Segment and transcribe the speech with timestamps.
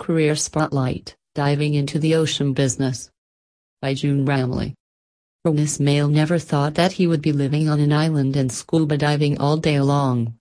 [0.00, 3.10] Career Spotlight Diving into the Ocean Business.
[3.82, 4.72] By June Ramley.
[5.44, 9.36] This male never thought that he would be living on an island and scuba diving
[9.36, 10.36] all day long.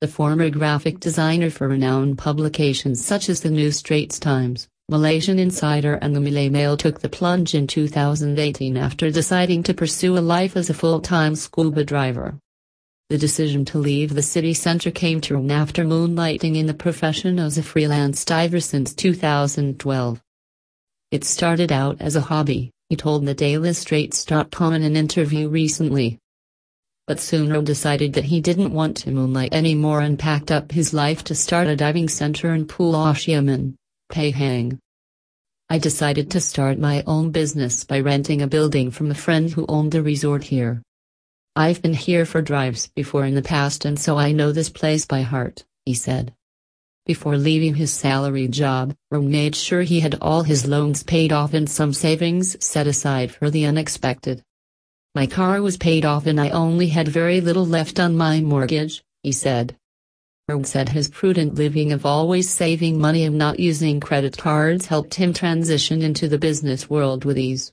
[0.00, 5.94] The former graphic designer for renowned publications such as the New Straits Times, Malaysian Insider
[6.02, 10.56] and the Malay Mail took the plunge in 2018 after deciding to pursue a life
[10.56, 12.40] as a full-time scuba diver.
[13.10, 17.38] The decision to leave the city centre came to him after moonlighting in the profession
[17.38, 20.22] as a freelance diver since 2012.
[21.10, 26.18] It started out as a hobby, he told the Daily Straits.com in an interview recently.
[27.06, 31.22] But soon decided that he didn't want to moonlight anymore and packed up his life
[31.24, 33.74] to start a diving center in Pulau Tioman,
[34.10, 34.78] Pahang.
[35.68, 39.66] I decided to start my own business by renting a building from a friend who
[39.68, 40.82] owned a resort here.
[41.56, 45.06] I've been here for drives before in the past and so I know this place
[45.06, 46.34] by heart, he said.
[47.06, 51.54] Before leaving his salary job, Rom made sure he had all his loans paid off
[51.54, 54.42] and some savings set aside for the unexpected.
[55.14, 59.04] My car was paid off and I only had very little left on my mortgage,
[59.22, 59.76] he said.
[60.48, 65.14] Rom said his prudent living of always saving money and not using credit cards helped
[65.14, 67.72] him transition into the business world with ease.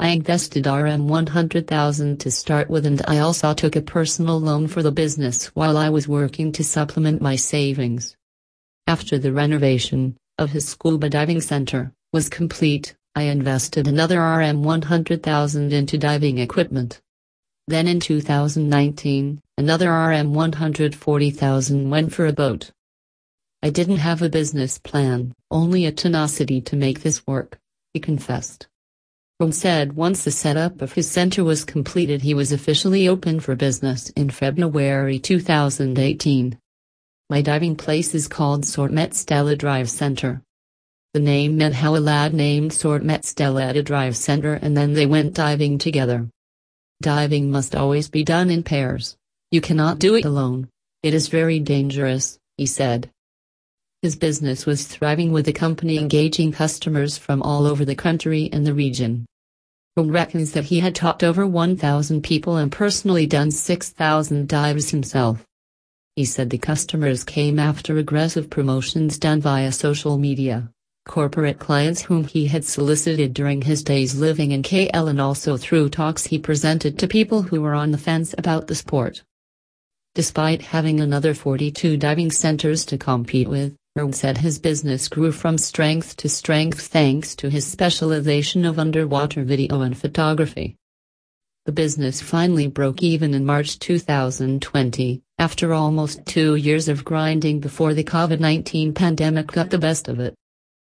[0.00, 4.82] I invested RM 100,000 to start with and I also took a personal loan for
[4.82, 8.16] the business while I was working to supplement my savings.
[8.86, 15.70] After the renovation of his scuba diving center was complete, I invested another RM 100,000
[15.70, 17.02] into diving equipment.
[17.68, 22.70] Then in 2019, another RM 140,000 went for a boat.
[23.62, 27.58] I didn't have a business plan, only a tenacity to make this work,
[27.92, 28.69] he confessed.
[29.40, 33.56] Rom said once the setup of his center was completed he was officially open for
[33.56, 36.58] business in February 2018.
[37.30, 40.42] My diving place is called Sortmet Stella Drive Center.
[41.14, 44.92] The name meant how a lad named Sortmet Stella at a drive center and then
[44.92, 46.28] they went diving together.
[47.00, 49.16] Diving must always be done in pairs.
[49.50, 50.68] You cannot do it alone.
[51.02, 53.10] It is very dangerous, he said.
[54.02, 58.66] His business was thriving with the company engaging customers from all over the country and
[58.66, 59.26] the region.
[59.96, 65.44] Rom reckons that he had taught over 1,000 people and personally done 6,000 dives himself.
[66.14, 70.70] He said the customers came after aggressive promotions done via social media,
[71.06, 75.88] corporate clients whom he had solicited during his days living in KL and also through
[75.88, 79.22] talks he presented to people who were on the fence about the sport.
[80.14, 85.58] Despite having another 42 diving centers to compete with, Rom said his business grew from
[85.58, 90.76] strength to strength thanks to his specialization of underwater video and photography.
[91.66, 97.92] The business finally broke even in March 2020, after almost two years of grinding before
[97.92, 100.34] the COVID 19 pandemic got the best of it.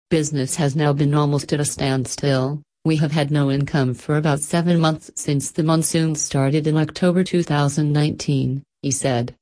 [0.08, 2.62] Business has now been almost at a standstill.
[2.86, 7.24] We have had no income for about seven months since the monsoon started in October
[7.24, 9.34] 2019, he said.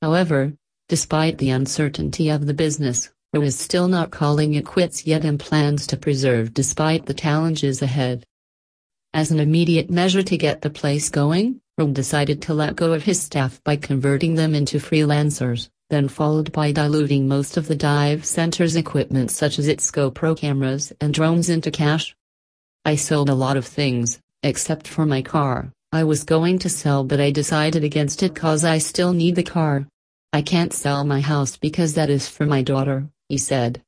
[0.00, 0.52] However,
[0.88, 5.38] Despite the uncertainty of the business, Ro is still not calling it quits yet and
[5.38, 8.24] plans to preserve despite the challenges ahead.
[9.12, 13.02] As an immediate measure to get the place going, Ro decided to let go of
[13.02, 18.24] his staff by converting them into freelancers, then followed by diluting most of the dive
[18.24, 22.14] center's equipment such as its GoPro cameras and drones into cash.
[22.84, 27.02] I sold a lot of things, except for my car, I was going to sell
[27.02, 29.88] but I decided against it cause I still need the car.
[30.32, 33.82] I can't sell my house because that is for my daughter, he said.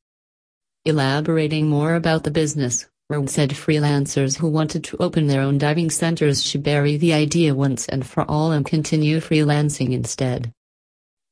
[0.84, 5.90] Elaborating more about the business, Ron said freelancers who wanted to open their own diving
[5.90, 10.52] centers should bury the idea once and for all and continue freelancing instead.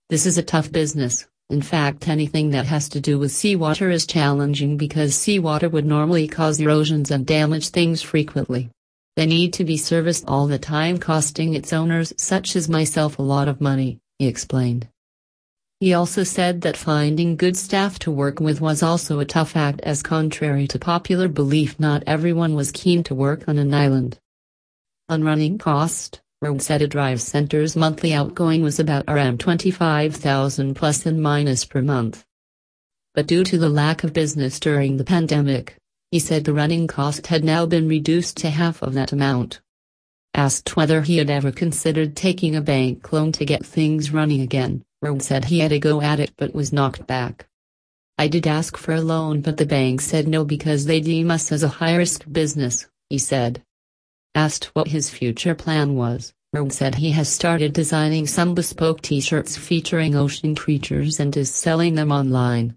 [0.08, 1.26] This is a tough business.
[1.48, 6.26] In fact, anything that has to do with seawater is challenging because seawater would normally
[6.26, 8.70] cause erosions and damage things frequently.
[9.14, 13.22] They need to be serviced all the time, costing its owners, such as myself, a
[13.22, 14.88] lot of money, he explained.
[15.78, 19.82] He also said that finding good staff to work with was also a tough act
[19.82, 24.18] as contrary to popular belief not everyone was keen to work on an island.
[25.10, 31.66] On running cost, Rosetta Drive Center's monthly outgoing was about RM 25,000 plus and minus
[31.66, 32.24] per month.
[33.14, 35.76] But due to the lack of business during the pandemic,
[36.10, 39.60] he said the running cost had now been reduced to half of that amount.
[40.32, 44.82] Asked whether he had ever considered taking a bank loan to get things running again,
[45.02, 47.46] Rome said he had a go at it but was knocked back.
[48.18, 51.52] I did ask for a loan but the bank said no because they deem us
[51.52, 53.62] as a high-risk business, he said.
[54.34, 59.56] Asked what his future plan was, Rome said he has started designing some bespoke t-shirts
[59.56, 62.74] featuring ocean creatures and is selling them online.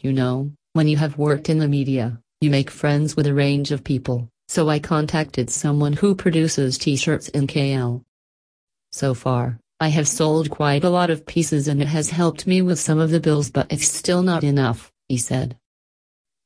[0.00, 3.72] You know, when you have worked in the media, you make friends with a range
[3.72, 8.02] of people, so I contacted someone who produces t shirts in KL.
[8.92, 12.60] So far, I have sold quite a lot of pieces and it has helped me
[12.60, 15.56] with some of the bills, but it's still not enough, he said.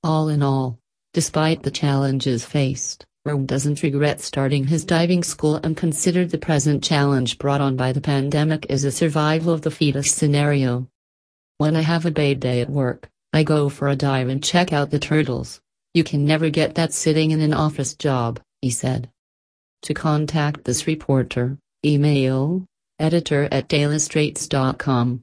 [0.04, 0.78] All in all,
[1.12, 6.84] despite the challenges faced, Rome doesn't regret starting his diving school and considered the present
[6.84, 10.86] challenge brought on by the pandemic as a survival of the fittest scenario.
[11.58, 14.72] When I have a bad day at work, I go for a dive and check
[14.72, 15.60] out the turtles.
[15.92, 19.10] You can never get that sitting in an office job, he said.
[19.82, 22.64] To contact this reporter, email
[22.98, 25.22] editor at dailystraits.com.